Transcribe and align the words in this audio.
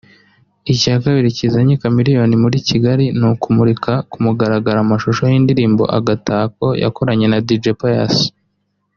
Icya 0.73 0.95
kabiri 1.03 1.29
kizanye 1.37 1.73
Chameleone 1.81 2.35
muri 2.43 2.57
Kigali 2.67 3.05
ni 3.19 3.25
ukumurika 3.31 3.91
ku 4.11 4.17
mugaragaro 4.25 4.77
amashusho 4.85 5.23
y’indirimbo 5.31 5.83
“Agatako” 5.97 6.65
yakoranye 6.83 7.25
na 7.29 7.39
Dj 7.47 7.65
Pius 7.79 8.15